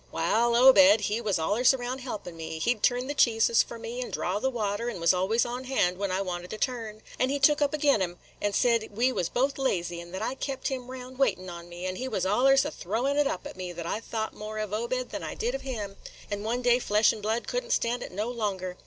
[0.11, 4.01] "Wal, Obed, he was allers round helpin' me,– he 'd turn the cheeses for me,
[4.01, 7.03] and draw the water, and was always on hand when I wanted a turn.
[7.19, 10.33] And he took up agin him, and said we was both lazy, and that I
[10.33, 13.55] kept him round waitin' on me; and he was allers a throwin' it up at
[13.55, 15.97] me that I thought more of Obed than I did of him;
[16.31, 18.77] and one day flesh and blood could n't stan' it no longer.